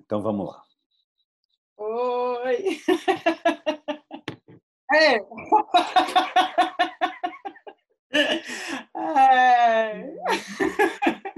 [0.00, 0.62] Então vamos lá.
[1.78, 2.80] Oi!
[4.92, 5.20] É.
[8.96, 10.14] É.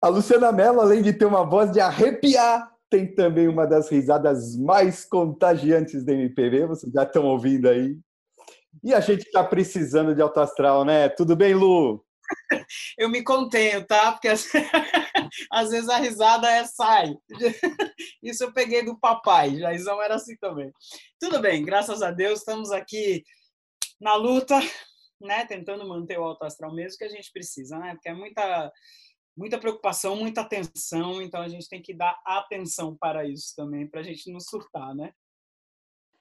[0.00, 4.56] A Luciana Mello, além de ter uma voz de arrepiar, tem também uma das risadas
[4.56, 7.98] mais contagiantes da MPB, vocês já estão ouvindo aí.
[8.82, 11.08] E a gente está precisando de alto astral, né?
[11.08, 12.04] Tudo bem, Lu?
[12.98, 14.12] Eu me contenho, tá?
[14.12, 14.28] Porque
[15.50, 17.14] às vezes a risada é sai.
[18.22, 20.70] Isso eu peguei do papai, Jaizão era assim também.
[21.20, 23.22] Tudo bem, graças a Deus, estamos aqui
[24.00, 24.58] na luta,
[25.20, 25.46] né?
[25.46, 27.94] Tentando manter o alto astral mesmo que a gente precisa, né?
[27.94, 28.72] Porque é muita,
[29.36, 34.00] muita preocupação, muita atenção, então a gente tem que dar atenção para isso também, para
[34.00, 35.12] a gente não surtar, né?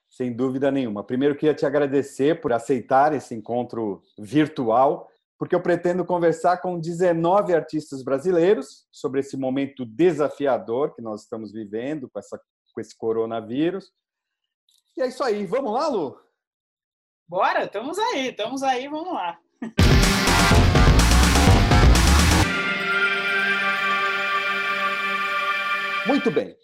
[0.09, 1.05] Sem dúvida nenhuma.
[1.05, 5.09] Primeiro, queria te agradecer por aceitar esse encontro virtual,
[5.41, 11.51] porque eu pretendo conversar com 19 artistas brasileiros sobre esse momento desafiador que nós estamos
[11.51, 12.39] vivendo com, essa,
[12.71, 13.91] com esse coronavírus.
[14.95, 15.43] E é isso aí.
[15.48, 16.15] Vamos lá, Lu?
[17.27, 19.39] Bora, estamos aí, estamos aí, vamos lá.
[26.05, 26.55] Muito bem.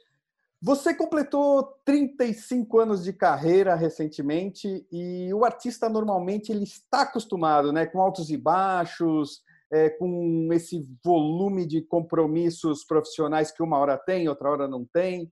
[0.60, 7.86] Você completou 35 anos de carreira recentemente e o artista normalmente ele está acostumado, né,
[7.86, 14.28] com altos e baixos, é, com esse volume de compromissos profissionais que uma hora tem,
[14.28, 15.32] outra hora não tem.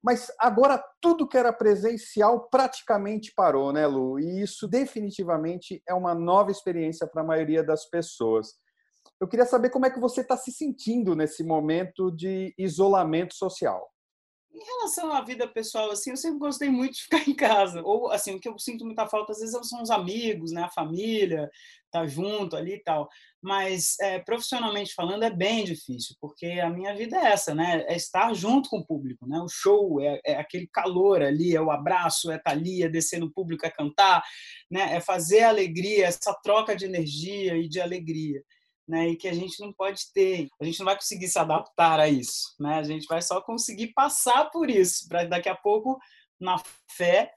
[0.00, 4.20] Mas agora tudo que era presencial praticamente parou, né, Lu?
[4.20, 8.54] E isso definitivamente é uma nova experiência para a maioria das pessoas.
[9.20, 13.90] Eu queria saber como é que você está se sentindo nesse momento de isolamento social.
[14.60, 17.80] Em relação à vida pessoal, assim, eu sempre gostei muito de ficar em casa.
[17.84, 20.64] Ou, assim, o que eu sinto muita falta, às vezes, são os amigos, né?
[20.64, 21.48] A família,
[21.92, 23.08] tá junto ali e tal.
[23.40, 27.84] Mas, é, profissionalmente falando, é bem difícil, porque a minha vida é essa, né?
[27.86, 29.38] É estar junto com o público, né?
[29.40, 32.88] O show é, é aquele calor ali, é o abraço, é estar tá ali, é
[32.88, 34.24] descer no público, é cantar,
[34.68, 34.96] né?
[34.96, 38.42] É fazer alegria, essa troca de energia e de alegria
[38.88, 42.00] né, e que a gente não pode ter, a gente não vai conseguir se adaptar
[42.00, 42.78] a isso, né?
[42.78, 45.98] A gente vai só conseguir passar por isso, para daqui a pouco,
[46.40, 46.56] na
[46.90, 47.30] fé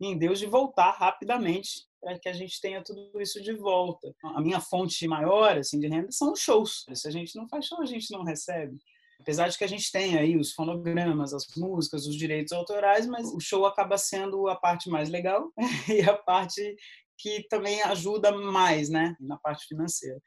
[0.00, 4.12] em Deus, de voltar rapidamente para que a gente tenha tudo isso de volta.
[4.24, 6.84] A minha fonte maior assim de renda são os shows.
[6.94, 8.78] Se a gente não faz show, a gente não recebe.
[9.20, 13.26] Apesar de que a gente tem aí os fonogramas, as músicas, os direitos autorais, mas
[13.32, 15.52] o show acaba sendo a parte mais legal
[15.88, 16.74] e a parte
[17.18, 20.18] que também ajuda mais, né, na parte financeira.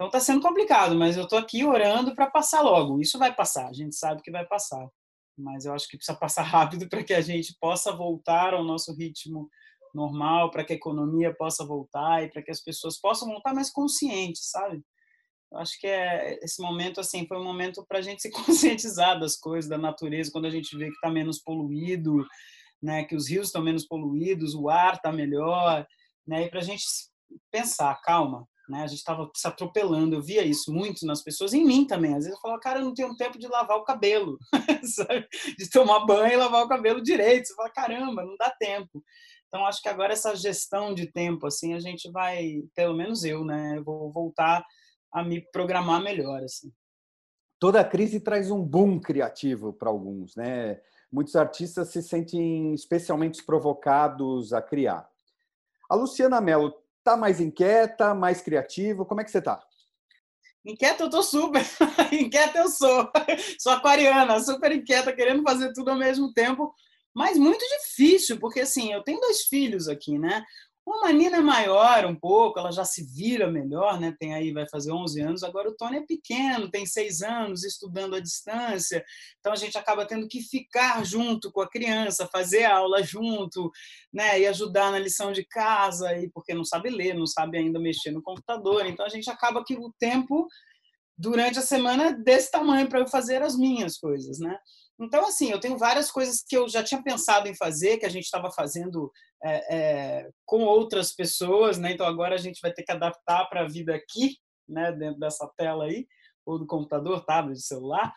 [0.00, 3.02] Então está sendo complicado, mas eu estou aqui orando para passar logo.
[3.02, 4.88] Isso vai passar, a gente sabe que vai passar.
[5.36, 8.94] Mas eu acho que precisa passar rápido para que a gente possa voltar ao nosso
[8.94, 9.50] ritmo
[9.94, 13.70] normal, para que a economia possa voltar e para que as pessoas possam voltar mais
[13.70, 14.82] conscientes, sabe?
[15.52, 19.20] Eu acho que é esse momento assim foi um momento para a gente se conscientizar
[19.20, 22.26] das coisas, da natureza, quando a gente vê que está menos poluído,
[22.82, 25.86] né, que os rios estão menos poluídos, o ar está melhor,
[26.26, 26.86] né, e para a gente
[27.52, 28.82] pensar, calma, né?
[28.82, 32.12] A gente estava se atropelando, eu via isso muito nas pessoas, em mim também.
[32.12, 34.38] Às vezes eu falava, cara, eu não tenho tempo de lavar o cabelo,
[35.58, 37.48] de tomar banho e lavar o cabelo direito.
[37.48, 39.02] Você fala, caramba, não dá tempo.
[39.48, 43.44] Então, acho que agora essa gestão de tempo, assim, a gente vai, pelo menos eu,
[43.44, 44.64] né, eu vou voltar
[45.12, 46.72] a me programar melhor, assim.
[47.58, 50.80] Toda crise traz um boom criativo para alguns, né?
[51.12, 55.10] Muitos artistas se sentem especialmente provocados a criar.
[55.90, 56.72] A Luciana Mello
[57.02, 59.06] Tá mais inquieta, mais criativo?
[59.06, 59.62] Como é que você tá?
[60.64, 61.62] Inquieta eu tô super.
[62.12, 63.10] inquieta eu sou.
[63.58, 66.74] Sou aquariana, super inquieta, querendo fazer tudo ao mesmo tempo,
[67.14, 70.44] mas muito difícil, porque assim, eu tenho dois filhos aqui, né?
[70.86, 74.14] Uma menina é maior um pouco, ela já se vira melhor, né?
[74.18, 75.42] Tem aí, vai fazer 11 anos.
[75.42, 79.04] Agora o Tony é pequeno, tem 6 anos, estudando à distância.
[79.38, 83.70] Então a gente acaba tendo que ficar junto com a criança, fazer aula junto,
[84.12, 84.40] né?
[84.40, 88.10] E ajudar na lição de casa, e porque não sabe ler, não sabe ainda mexer
[88.10, 88.86] no computador.
[88.86, 90.48] Então a gente acaba que o tempo
[91.16, 94.58] durante a semana é desse tamanho para eu fazer as minhas coisas, né?
[95.00, 98.10] Então, assim, eu tenho várias coisas que eu já tinha pensado em fazer, que a
[98.10, 99.10] gente estava fazendo
[99.42, 101.92] é, é, com outras pessoas, né?
[101.92, 104.36] Então, agora a gente vai ter que adaptar para a vida aqui,
[104.68, 104.92] né?
[104.92, 106.06] Dentro dessa tela aí,
[106.44, 108.12] ou do computador, tablet, celular.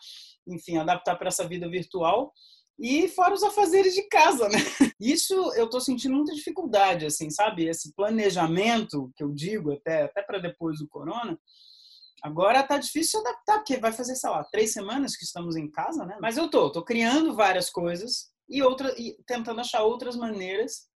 [0.46, 2.30] Enfim, adaptar para essa vida virtual.
[2.78, 4.58] E fora os afazeres de casa, né?
[5.00, 7.66] Isso eu estou sentindo muita dificuldade, assim, sabe?
[7.66, 11.38] Esse planejamento que eu digo, até, até para depois do corona,
[12.24, 16.06] Agora tá difícil adaptar, porque vai fazer, sei lá, três semanas que estamos em casa,
[16.06, 16.16] né?
[16.20, 20.88] Mas eu tô, tô criando várias coisas e, outra, e tentando achar outras maneiras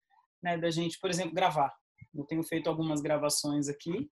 [0.41, 1.73] né, da gente, por exemplo, gravar.
[2.15, 4.09] Eu tenho feito algumas gravações aqui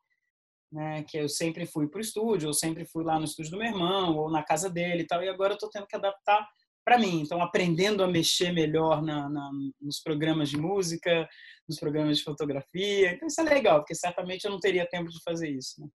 [0.75, 1.03] né?
[1.03, 3.67] Que eu sempre fui para o estúdio, eu sempre fui lá no estúdio do meu
[3.67, 6.47] irmão ou na casa dele e tal, e agora eu estou tendo que adaptar
[6.83, 7.21] para mim.
[7.21, 9.49] Então, aprendendo a mexer melhor na, na,
[9.81, 11.27] nos programas de música,
[11.67, 13.13] nos programas de fotografia.
[13.13, 15.81] Então, isso é legal, porque certamente eu não teria tempo de fazer isso.
[15.81, 15.87] Né?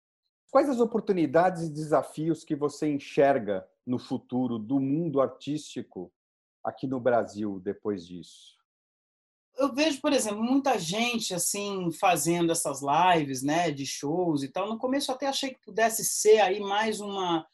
[0.50, 6.12] Quais as oportunidades e desafios que você enxerga no futuro do mundo artístico
[6.64, 8.56] aqui no Brasil depois disso?
[9.56, 14.68] Eu vejo, por exemplo, muita gente assim fazendo essas lives, né, de shows e tal.
[14.68, 17.46] No começo eu até achei que pudesse ser aí mais uma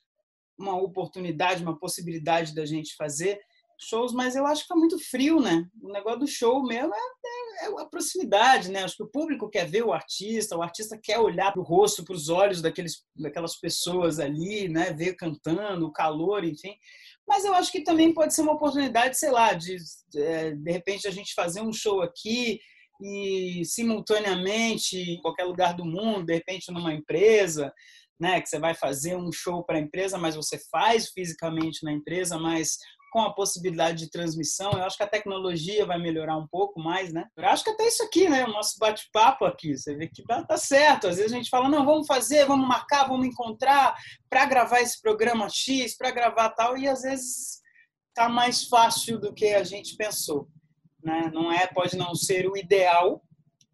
[0.56, 3.40] uma oportunidade, uma possibilidade da gente fazer
[3.76, 5.68] shows, mas eu acho que tá muito frio, né?
[5.82, 8.82] O negócio do show mesmo é, é, é a proximidade, né?
[8.82, 12.04] Acho que o público quer ver o artista, o artista quer olhar para o rosto,
[12.04, 14.92] para os olhos daqueles, daquelas pessoas ali, né?
[14.92, 16.74] Ver cantando, o calor, enfim.
[17.26, 19.76] Mas eu acho que também pode ser uma oportunidade, sei lá, de
[20.16, 22.60] é, de repente a gente fazer um show aqui
[23.00, 27.72] e simultaneamente em qualquer lugar do mundo, de repente numa empresa,
[28.20, 31.92] né, que você vai fazer um show para a empresa, mas você faz fisicamente na
[31.92, 32.78] empresa, mas
[33.14, 37.12] com a possibilidade de transmissão, eu acho que a tecnologia vai melhorar um pouco mais,
[37.12, 37.28] né?
[37.36, 38.44] Eu acho que até isso aqui, né?
[38.44, 41.06] O nosso bate-papo aqui, você vê que tá, tá, certo.
[41.06, 43.94] Às vezes a gente fala, não, vamos fazer, vamos marcar, vamos encontrar
[44.28, 47.60] para gravar esse programa X, para gravar tal, e às vezes
[48.12, 50.48] tá mais fácil do que a gente pensou,
[51.00, 51.30] né?
[51.32, 53.22] Não é, pode não ser o ideal,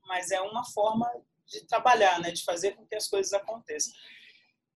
[0.07, 1.11] mas é uma forma
[1.47, 2.31] de trabalhar, né?
[2.31, 3.95] De fazer com que as coisas aconteçam.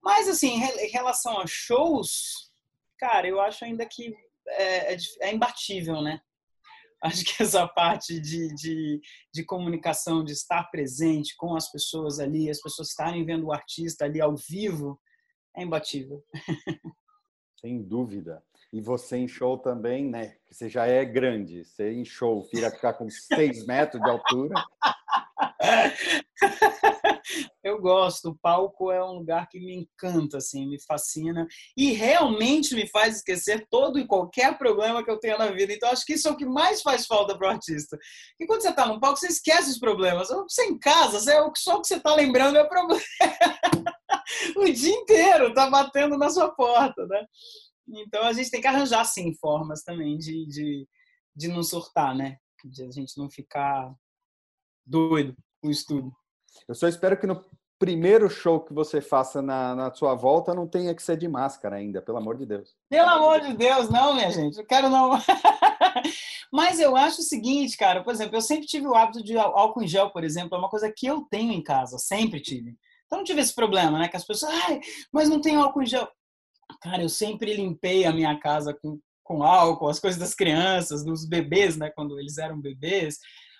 [0.02, 2.50] Mas, assim, em relação a shows,
[2.96, 6.20] cara, eu acho ainda que é, é, é imbatível, né?
[7.02, 9.00] Acho que essa parte de, de,
[9.32, 14.06] de, comunicação, de estar presente com as pessoas ali, as pessoas estarem vendo o artista
[14.06, 14.98] ali ao vivo,
[15.54, 16.24] é imbatível.
[17.60, 18.42] Sem dúvida.
[18.72, 20.36] E você em show também, né?
[20.50, 21.64] Você já é grande.
[21.64, 24.54] Você em show, queria ficar com seis metros de altura.
[27.74, 28.30] eu gosto.
[28.30, 33.16] O palco é um lugar que me encanta, assim, me fascina e realmente me faz
[33.16, 35.72] esquecer todo e qualquer problema que eu tenha na vida.
[35.72, 37.98] Então, acho que isso é o que mais faz falta para o artista.
[38.38, 40.28] E quando você está no palco, você esquece os problemas.
[40.28, 43.00] Você em casa, você, só o que você está lembrando é problema.
[44.56, 47.26] o dia inteiro tá batendo na sua porta, né?
[47.86, 50.88] Então, a gente tem que arranjar, sim, formas também de, de,
[51.36, 52.38] de não surtar, né?
[52.64, 53.94] De a gente não ficar
[54.86, 56.12] doido com o estudo.
[56.68, 57.44] Eu só espero que no
[57.84, 61.76] primeiro show que você faça na, na sua volta não tenha que ser de máscara
[61.76, 62.74] ainda, pelo amor de Deus.
[62.88, 64.58] Pelo amor de Deus, não, minha gente.
[64.58, 65.10] Eu quero não.
[66.50, 69.82] Mas eu acho o seguinte, cara, por exemplo, eu sempre tive o hábito de álcool
[69.82, 72.74] em gel, por exemplo, é uma coisa que eu tenho em casa, sempre tive.
[73.04, 74.08] Então não tive esse problema, né?
[74.08, 74.80] Que as pessoas, ai,
[75.12, 76.08] mas não tem álcool em gel.
[76.80, 81.28] Cara, eu sempre limpei a minha casa com, com álcool, as coisas das crianças, dos
[81.28, 81.90] bebês, né?
[81.94, 83.18] Quando eles eram bebês.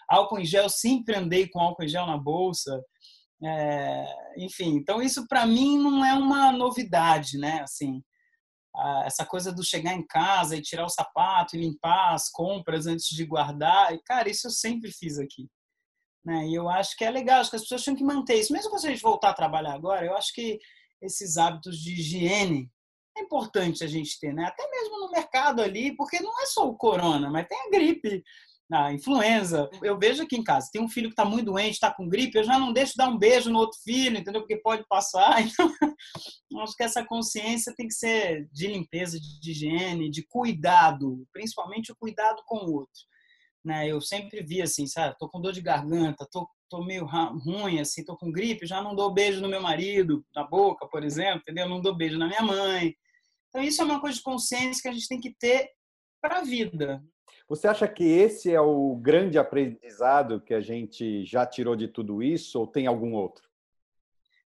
[0.08, 2.82] Álcool em gel, sempre andei com álcool em gel na bolsa.
[3.42, 4.06] É,
[4.38, 7.60] enfim, então isso para mim não é uma novidade, né?
[7.62, 8.02] Assim,
[9.04, 13.08] essa coisa do chegar em casa e tirar o sapato e limpar as compras antes
[13.08, 15.48] de guardar, cara, isso eu sempre fiz aqui.
[16.24, 16.48] Né?
[16.48, 18.52] E eu acho que é legal, acho que as pessoas tinham que manter isso.
[18.52, 20.58] Mesmo se a gente voltar a trabalhar agora, eu acho que
[21.02, 22.70] esses hábitos de higiene
[23.16, 24.44] é importante a gente ter, né?
[24.46, 28.24] Até mesmo no mercado ali, porque não é só o corona, mas tem a gripe,
[28.92, 29.68] influenza.
[29.82, 32.38] Eu vejo aqui em casa, tem um filho que está muito doente, está com gripe,
[32.38, 34.40] eu já não deixo dar um beijo no outro filho, entendeu?
[34.42, 35.36] Porque pode passar.
[36.46, 41.90] Então, acho que essa consciência tem que ser de limpeza, de higiene, de cuidado, principalmente
[41.90, 43.02] o cuidado com o outro.
[43.64, 43.88] Né?
[43.88, 45.16] Eu sempre vi assim, sabe?
[45.18, 48.94] Tô com dor de garganta, tô, tô meio ruim, assim, tô com gripe, já não
[48.94, 51.68] dou beijo no meu marido, na boca, por exemplo, entendeu?
[51.68, 52.94] Não dou beijo na minha mãe.
[53.48, 55.70] Então, isso é uma coisa de consciência que a gente tem que ter
[56.20, 57.02] para a vida.
[57.48, 62.22] Você acha que esse é o grande aprendizado que a gente já tirou de tudo
[62.22, 63.44] isso ou tem algum outro?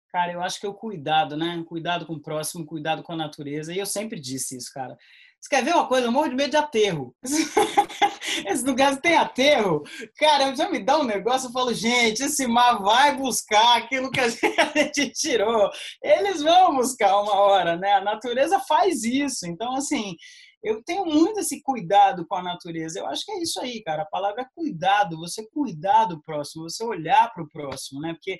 [0.10, 1.64] Cara, eu acho que é o cuidado, né?
[1.68, 3.74] Cuidado com o próximo, cuidado com a natureza.
[3.74, 4.96] E eu sempre disse isso, cara.
[5.44, 6.08] Você quer ver uma coisa?
[6.08, 7.14] Eu morro de medo de aterro.
[8.48, 9.84] Esse lugar tem aterro.
[10.18, 14.20] Cara, já me dá um negócio, eu falo, gente, esse mar vai buscar aquilo que
[14.20, 15.70] a gente tirou.
[16.02, 17.94] Eles vão buscar uma hora, né?
[17.94, 19.46] A natureza faz isso.
[19.46, 20.16] Então, assim,
[20.64, 23.00] eu tenho muito esse cuidado com a natureza.
[23.00, 24.04] Eu acho que é isso aí, cara.
[24.04, 28.14] A palavra é cuidado, você cuidar do próximo, você olhar para o próximo, né?
[28.14, 28.40] Porque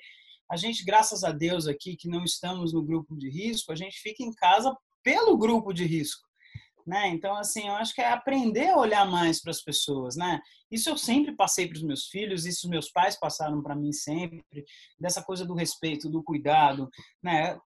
[0.50, 3.98] a gente, graças a Deus aqui, que não estamos no grupo de risco, a gente
[3.98, 6.26] fica em casa pelo grupo de risco.
[6.86, 7.08] Né?
[7.08, 10.38] Então, assim, eu acho que é aprender a olhar mais para as pessoas, né?
[10.70, 14.44] Isso eu sempre passei para os meus filhos, isso meus pais passaram para mim sempre,
[15.00, 16.90] dessa coisa do respeito, do cuidado,
[17.22, 17.58] né?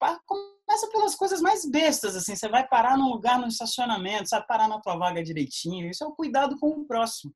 [0.79, 4.69] Começa pelas coisas mais bestas, assim, você vai parar num lugar no estacionamento, vai parar
[4.69, 7.35] na tua vaga direitinho, isso é o cuidado com o próximo,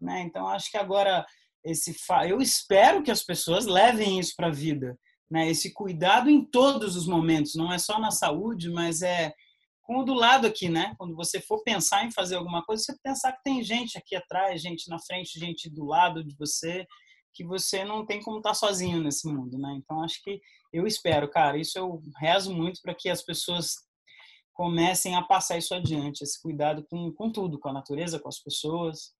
[0.00, 0.22] né?
[0.22, 1.24] Então acho que agora
[1.64, 1.94] esse
[2.28, 4.98] eu espero que as pessoas levem isso para a vida,
[5.30, 5.48] né?
[5.48, 9.32] Esse cuidado em todos os momentos, não é só na saúde, mas é
[9.82, 10.92] com o do lado aqui, né?
[10.98, 14.60] Quando você for pensar em fazer alguma coisa, você pensar que tem gente aqui atrás,
[14.60, 16.84] gente na frente, gente do lado de você,
[17.32, 19.74] que você não tem como estar sozinho nesse mundo, né?
[19.76, 20.40] Então acho que
[20.72, 23.74] eu espero, cara, isso eu rezo muito para que as pessoas
[24.52, 28.38] comecem a passar isso adiante, esse cuidado com, com tudo, com a natureza, com as
[28.38, 29.12] pessoas.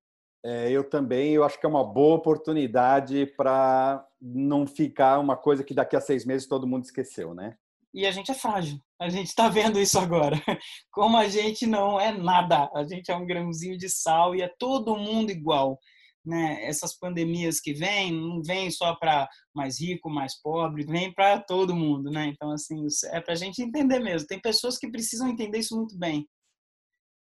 [0.45, 5.63] É, eu também, eu acho que é uma boa oportunidade para não ficar uma coisa
[5.63, 7.57] que daqui a seis meses todo mundo esqueceu, né?
[7.95, 8.79] E a gente é frágil.
[8.99, 10.37] A gente está vendo isso agora.
[10.91, 12.71] Como a gente não é nada.
[12.75, 15.79] A gente é um grãozinho de sal e é todo mundo igual.
[16.25, 16.65] Né?
[16.65, 21.75] Essas pandemias que vêm, não vêm só para mais rico, mais pobre, vem para todo
[21.75, 22.11] mundo.
[22.11, 22.27] Né?
[22.27, 24.29] Então, assim, é para a gente entender mesmo.
[24.29, 26.27] Tem pessoas que precisam entender isso muito bem.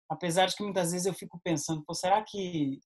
[0.10, 2.80] Apesar de que muitas vezes eu fico pensando, será que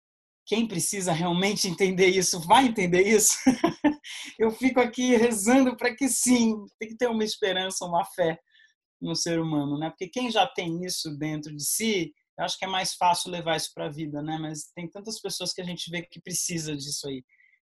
[0.47, 3.37] quem precisa realmente entender isso vai entender isso?
[4.39, 8.39] eu fico aqui rezando para que sim, tem que ter uma esperança, uma fé
[9.01, 9.91] no ser humano, né?
[9.91, 13.57] Porque quem já tem isso dentro de si, eu acho que é mais fácil levar
[13.57, 14.39] isso para a vida, né?
[14.41, 17.25] Mas tem tantas pessoas que a gente vê que precisa disso aí,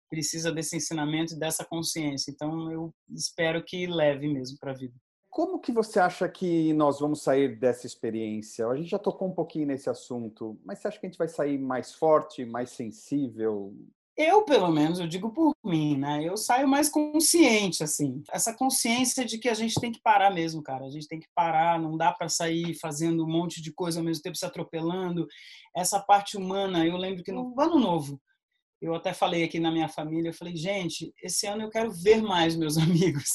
[0.09, 2.31] precisa desse ensinamento e dessa consciência.
[2.31, 4.95] Então eu espero que leve mesmo para a vida.
[5.29, 8.67] Como que você acha que nós vamos sair dessa experiência?
[8.67, 11.29] A gente já tocou um pouquinho nesse assunto, mas você acha que a gente vai
[11.29, 13.75] sair mais forte, mais sensível?
[14.17, 16.23] Eu, pelo menos, eu digo por mim, né?
[16.23, 18.23] Eu saio mais consciente, assim.
[18.31, 20.85] Essa consciência de que a gente tem que parar mesmo, cara.
[20.85, 24.05] A gente tem que parar, não dá para sair fazendo um monte de coisa ao
[24.05, 25.27] mesmo tempo, se atropelando.
[25.75, 28.21] Essa parte humana, eu lembro que no ano novo,
[28.83, 32.21] eu até falei aqui na minha família, eu falei, gente, esse ano eu quero ver
[32.21, 33.29] mais meus amigos,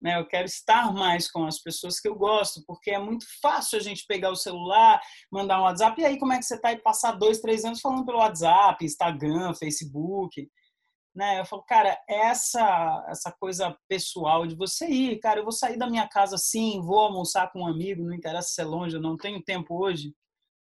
[0.00, 0.18] né?
[0.18, 3.82] Eu quero estar mais com as pessoas que eu gosto, porque é muito fácil a
[3.82, 4.98] gente pegar o celular,
[5.30, 6.72] mandar um WhatsApp, e aí como é que você está?
[6.72, 10.48] E passar dois, três anos falando pelo WhatsApp, Instagram, Facebook,
[11.14, 11.38] né?
[11.40, 15.90] Eu falo, cara, essa essa coisa pessoal de você ir, cara, eu vou sair da
[15.90, 19.18] minha casa sim, vou almoçar com um amigo, não interessa se é longe, eu não
[19.18, 20.14] tenho tempo hoje,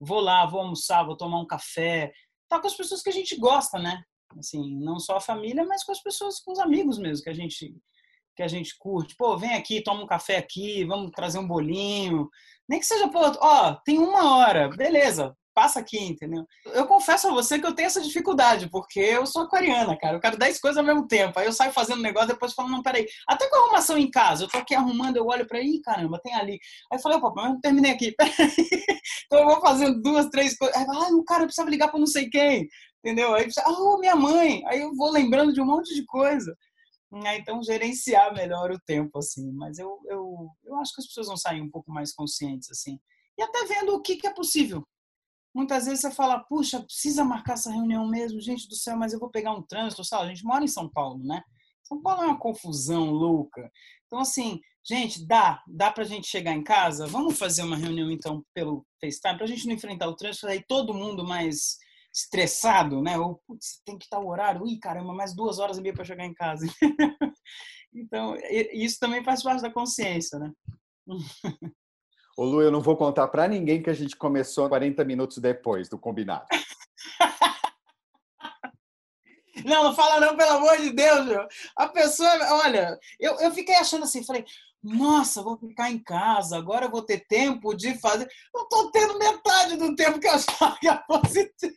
[0.00, 2.10] vou lá, vou almoçar, vou tomar um café,
[2.48, 4.02] tá com as pessoas que a gente gosta, né?
[4.38, 7.34] Assim, não só a família, mas com as pessoas, com os amigos mesmo, que a
[7.34, 7.74] gente
[8.36, 9.14] que a gente curte.
[9.16, 12.28] Pô, vem aqui, toma um café aqui, vamos trazer um bolinho.
[12.68, 16.44] Nem que seja, pô, ó, tem uma hora, beleza, passa aqui, entendeu?
[16.66, 20.16] Eu confesso a você que eu tenho essa dificuldade, porque eu sou aquariana, cara.
[20.16, 21.38] Eu quero 10 coisas ao mesmo tempo.
[21.38, 23.06] Aí eu saio fazendo negócio, depois falo, não, peraí.
[23.28, 26.20] Até com a arrumação em casa, eu tô aqui arrumando, eu olho pra aí, caramba,
[26.22, 26.58] tem ali.
[26.90, 28.14] Aí eu falei, opa, mas eu terminei aqui.
[29.26, 30.76] então eu vou fazendo duas, três coisas.
[30.76, 32.66] Aí, ah, cara, eu precisava ligar pra não sei quem
[33.04, 33.34] entendeu?
[33.34, 36.56] Aí, oh, minha mãe, aí eu vou lembrando de um monte de coisa.
[37.36, 39.52] Então, gerenciar melhor o tempo, assim.
[39.52, 42.98] Mas eu, eu, eu acho que as pessoas vão sair um pouco mais conscientes, assim.
[43.38, 44.82] E até vendo o que, que é possível.
[45.54, 49.20] Muitas vezes você fala, puxa, precisa marcar essa reunião mesmo, gente do céu, mas eu
[49.20, 50.24] vou pegar um trânsito, sabe?
[50.24, 51.42] A gente mora em São Paulo, né?
[51.84, 53.70] São Paulo é uma confusão louca.
[54.06, 57.06] Então, assim, gente, dá, dá pra gente chegar em casa?
[57.06, 60.94] Vamos fazer uma reunião, então, pelo FaceTime, pra gente não enfrentar o trânsito, aí todo
[60.94, 61.76] mundo mais
[62.14, 63.18] estressado, né?
[63.18, 66.04] Ou, putz, tem que estar o horário, ih, caramba, mais duas horas e meia para
[66.04, 66.64] chegar em casa.
[67.92, 68.36] então,
[68.72, 70.52] isso também faz parte da consciência, né?
[72.36, 75.88] Ô Lu, eu não vou contar para ninguém que a gente começou 40 minutos depois
[75.88, 76.46] do combinado.
[79.64, 81.48] Não, não fala não, pelo amor de Deus, meu.
[81.76, 82.28] A pessoa,
[82.64, 84.44] olha, eu, eu fiquei achando assim, falei,
[84.84, 88.28] nossa, vou ficar em casa, agora vou ter tempo de fazer.
[88.52, 91.74] Não estou tendo metade do tempo que eu achava que fosse ter.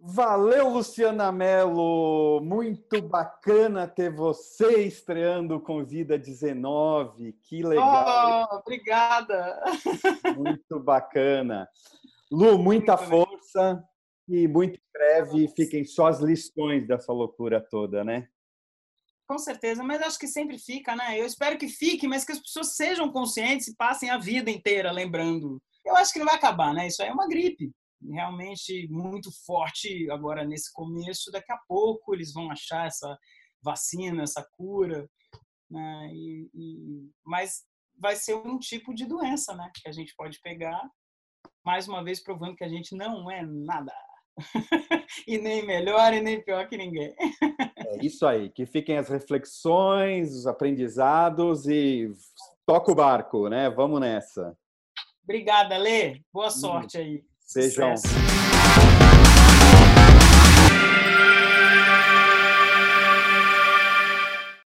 [0.00, 2.40] Valeu, Luciana Mello.
[2.42, 7.32] Muito bacana ter você estreando com Vida 19.
[7.42, 8.48] Que legal.
[8.50, 9.60] Oh, obrigada.
[10.36, 11.68] Muito bacana.
[12.30, 13.82] Lu, muita força
[14.28, 18.28] e muito breve fiquem só as lições dessa loucura toda, né?
[19.28, 21.20] Com certeza, mas acho que sempre fica, né?
[21.20, 24.90] Eu espero que fique, mas que as pessoas sejam conscientes e passem a vida inteira
[24.90, 25.62] lembrando.
[25.84, 26.86] Eu acho que não vai acabar, né?
[26.86, 27.70] Isso aí é uma gripe,
[28.10, 31.30] realmente muito forte agora nesse começo.
[31.30, 33.18] Daqui a pouco eles vão achar essa
[33.62, 35.06] vacina, essa cura,
[35.70, 36.10] né?
[36.10, 37.10] E, e...
[37.22, 37.66] mas
[37.98, 39.70] vai ser um tipo de doença, né?
[39.74, 40.80] Que a gente pode pegar,
[41.62, 43.92] mais uma vez provando que a gente não é nada.
[45.26, 47.14] e nem melhor e nem pior que ninguém.
[47.78, 52.10] é isso aí, que fiquem as reflexões, os aprendizados e
[52.66, 53.68] toca o barco, né?
[53.70, 54.56] Vamos nessa.
[55.24, 56.20] Obrigada, Lê.
[56.32, 57.22] Boa sorte aí.
[57.54, 57.94] Beijão.